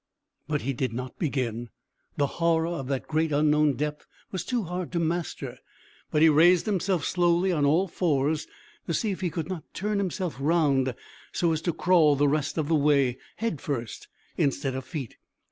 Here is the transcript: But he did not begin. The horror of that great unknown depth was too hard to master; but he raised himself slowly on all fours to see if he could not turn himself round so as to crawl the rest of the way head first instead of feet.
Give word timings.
But 0.47 0.63
he 0.63 0.73
did 0.73 0.93
not 0.93 1.19
begin. 1.19 1.69
The 2.17 2.25
horror 2.41 2.65
of 2.65 2.87
that 2.87 3.07
great 3.07 3.31
unknown 3.31 3.75
depth 3.75 4.07
was 4.31 4.43
too 4.43 4.63
hard 4.63 4.91
to 4.93 4.99
master; 4.99 5.59
but 6.09 6.23
he 6.23 6.27
raised 6.27 6.65
himself 6.65 7.05
slowly 7.05 7.51
on 7.51 7.65
all 7.65 7.87
fours 7.87 8.47
to 8.87 8.95
see 8.95 9.11
if 9.11 9.21
he 9.21 9.29
could 9.29 9.47
not 9.47 9.63
turn 9.75 9.99
himself 9.99 10.37
round 10.39 10.95
so 11.33 11.51
as 11.53 11.61
to 11.61 11.71
crawl 11.71 12.15
the 12.15 12.27
rest 12.27 12.57
of 12.57 12.67
the 12.67 12.73
way 12.73 13.19
head 13.35 13.61
first 13.61 14.07
instead 14.37 14.73
of 14.73 14.85
feet. 14.85 15.17